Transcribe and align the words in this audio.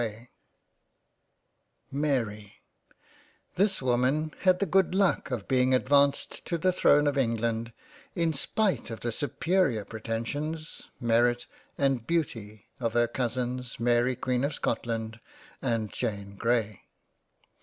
90 0.01 0.01
J 0.01 0.15
THE 0.15 0.15
HISTORY 0.15 0.33
OF 1.91 1.93
ENGLAND 1.93 2.25
£ 2.25 2.25
MARY 2.25 2.53
THIS 3.55 3.81
woman 3.83 4.33
had 4.39 4.57
the 4.57 4.65
good 4.65 4.95
luck 4.95 5.29
of 5.29 5.47
being 5.47 5.75
advanced 5.75 6.43
to 6.45 6.57
the 6.57 6.71
throne 6.71 7.05
of 7.05 7.19
England, 7.19 7.71
in 8.15 8.33
spite 8.33 8.89
of 8.89 9.01
the 9.01 9.11
superior 9.11 9.85
pretensions, 9.85 10.89
Merit, 10.99 11.45
and 11.77 12.07
Beauty 12.07 12.65
of 12.79 12.93
her 12.93 13.05
Cousins 13.07 13.79
Mary 13.79 14.15
Queen 14.15 14.43
of 14.43 14.55
Scotland 14.55 15.19
and 15.61 15.91
Jane 15.93 16.35
Grey. 16.35 16.81